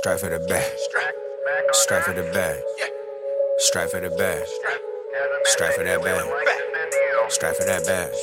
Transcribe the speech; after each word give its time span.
Strive 0.00 0.20
for 0.20 0.30
the 0.30 0.38
bag. 0.38 0.64
Strive 1.72 2.04
for 2.04 2.14
the 2.14 2.22
bag. 2.32 2.56
Strive 3.58 3.90
for 3.90 4.00
the 4.00 4.08
bag. 4.08 4.42
Strive 5.44 5.74
for 5.74 5.84
that 5.84 6.02
bag. 6.02 6.24
Strive 7.28 7.56
for 7.58 7.66
that 7.66 7.84
bag. 7.84 8.14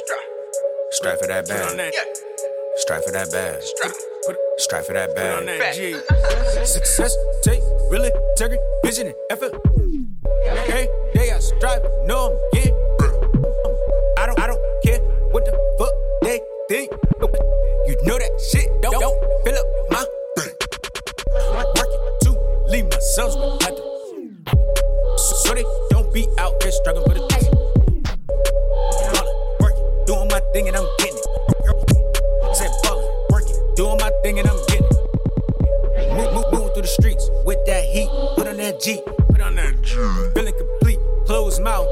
Strive 0.89 1.19
for 1.19 1.27
that 1.27 1.47
bag. 1.47 1.61
Strive 2.77 3.03
for 3.05 3.11
that 3.11 3.31
bag. 3.31 3.61
Strive 4.57 4.87
for 4.87 4.93
that 4.93 5.15
bag. 5.15 6.65
Success 6.65 7.15
take 7.43 7.61
really 7.91 8.09
integrity, 8.31 8.63
vision, 8.83 9.05
and 9.05 9.15
effort. 9.29 9.53
Every 10.47 10.87
day 11.13 11.31
I 11.31 11.37
strive, 11.37 11.83
know 12.05 12.33
I'm 12.33 12.37
getting. 12.53 12.73
I 14.17 14.25
don't, 14.25 14.39
I 14.39 14.47
don't 14.47 14.61
care 14.83 14.97
what 15.29 15.45
the 15.45 15.51
fuck 15.77 15.93
they 16.23 16.41
think. 16.69 16.89
You 17.85 17.95
know 18.03 18.17
that 18.17 18.31
shit 18.51 18.65
don't, 18.81 18.99
don't 18.99 19.45
fill 19.45 19.53
up 19.53 19.65
my 19.91 20.16
sons 23.17 23.35
with 23.35 23.59
nothing. 23.61 24.45
So, 25.17 25.55
they 25.55 25.65
don't 25.89 26.13
be 26.13 26.27
out 26.37 26.53
there 26.59 26.71
struggling 26.71 27.03
for 27.09 27.15
the 27.15 27.25
thing. 27.33 27.49
Ballin', 29.11 29.35
working, 29.59 30.05
doing 30.05 30.27
my 30.29 30.39
thing 30.53 30.67
and 30.67 30.77
I'm 30.77 30.87
getting 30.99 31.17
it. 31.17 32.55
Said 32.55 32.69
ballin', 32.83 33.09
working, 33.31 33.57
doing 33.75 33.97
my 33.97 34.11
thing 34.21 34.37
and 34.37 34.47
I'm 34.47 34.61
getting 34.67 34.85
it. 34.85 36.13
Move, 36.13 36.31
move, 36.31 36.45
moving 36.53 36.73
through 36.73 36.83
the 36.83 36.87
streets 36.87 37.27
with 37.43 37.57
that 37.65 37.85
heat. 37.85 38.09
Put 38.35 38.47
on 38.49 38.57
that 38.57 38.79
Jeep, 38.81 39.03
put 39.31 39.41
on 39.41 39.55
that 39.55 39.81
Jeep. 39.81 40.33
Feeling 40.35 40.53
complete, 40.53 40.99
closed 41.25 41.63
mouth, 41.63 41.87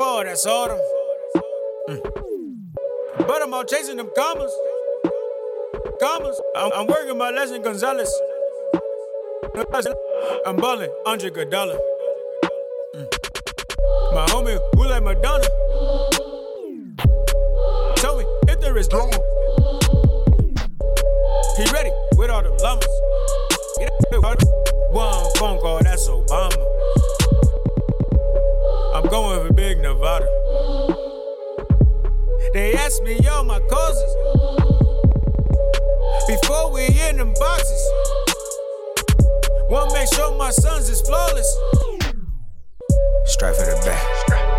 To 0.00 0.22
that's 0.24 0.46
autumn. 0.46 0.78
Mm. 1.86 2.00
But 3.18 3.42
I'm 3.42 3.52
out 3.52 3.68
chasing 3.68 3.98
them 3.98 4.08
commas. 4.16 4.50
Commas. 6.00 6.40
I'm, 6.56 6.72
I'm 6.72 6.86
working 6.86 7.18
my 7.18 7.28
lesson, 7.28 7.60
Gonzalez. 7.60 8.10
I'm 10.46 10.56
ballin', 10.56 10.90
Andre 11.04 11.28
Iguodala. 11.28 11.78
Mm. 12.94 14.14
My 14.14 14.26
homie, 14.28 14.58
who 14.74 14.88
like 14.88 15.02
Madonna. 15.02 15.44
Tell 17.96 18.16
me 18.16 18.24
if 18.48 18.58
there 18.60 18.78
is 18.78 18.88
drama. 18.88 19.12
He 21.58 21.70
ready 21.74 21.90
with 22.16 22.30
all 22.30 22.42
them 22.42 22.56
llamas. 22.56 23.00
Going 29.10 29.44
for 29.44 29.52
Big 29.52 29.78
Nevada. 29.78 30.26
They 32.54 32.74
asked 32.74 33.02
me 33.02 33.18
all 33.28 33.42
my 33.42 33.58
causes 33.58 34.14
before 36.28 36.72
we 36.72 36.86
in 37.08 37.16
them 37.16 37.34
boxes. 37.34 37.90
Wanna 39.68 39.92
make 39.94 40.12
sure 40.14 40.36
my 40.38 40.50
sons 40.50 40.88
is 40.88 41.00
flawless. 41.02 41.58
Strive 43.24 43.56
for 43.56 43.64
the 43.64 43.82
bag. 43.84 44.49